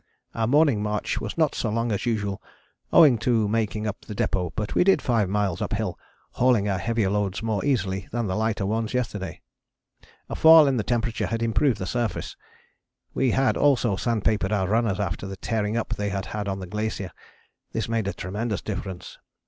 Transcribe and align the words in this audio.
Our 0.33 0.47
morning 0.47 0.81
march 0.81 1.21
was 1.21 1.37
not 1.37 1.53
so 1.53 1.69
long 1.69 1.91
as 1.91 2.07
usual 2.07 2.41
owing 2.91 3.19
to 3.19 3.47
making 3.47 3.85
up 3.85 4.01
the 4.01 4.15
depôt, 4.15 4.53
but 4.55 4.73
we 4.73 4.83
did 4.83 4.99
five 4.99 5.29
miles 5.29 5.61
uphill, 5.61 5.99
hauling 6.31 6.67
our 6.67 6.79
heavier 6.79 7.11
loads 7.11 7.43
more 7.43 7.63
easily 7.63 8.07
than 8.11 8.25
the 8.25 8.35
lighter 8.35 8.65
ones 8.65 8.95
yesterday. 8.95 9.41
A 10.27 10.33
fall 10.35 10.65
in 10.65 10.77
the 10.77 10.83
temperature 10.83 11.27
had 11.27 11.43
improved 11.43 11.77
the 11.77 11.85
surface. 11.85 12.35
We 13.13 13.29
had 13.29 13.55
also 13.55 13.95
sandpapered 13.95 14.51
our 14.51 14.67
runners 14.67 14.99
after 14.99 15.27
the 15.27 15.37
tearing 15.37 15.77
up 15.77 15.89
they 15.93 16.09
had 16.09 16.25
had 16.25 16.47
on 16.47 16.57
the 16.57 16.65
glacier; 16.65 17.11
this 17.71 17.87
made 17.87 18.07
a 18.07 18.13
tremendous 18.13 18.63
difference. 18.63 19.19